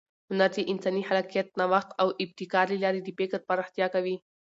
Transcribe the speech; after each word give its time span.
هنر 0.29 0.51
د 0.55 0.57
انساني 0.71 1.01
خلاقیت، 1.09 1.47
نوښت 1.59 1.89
او 2.01 2.07
ابتکار 2.23 2.65
له 2.73 2.77
لارې 2.83 2.99
د 3.03 3.09
فکر 3.17 3.39
پراختیا 3.49 3.87
کوي. 3.95 4.15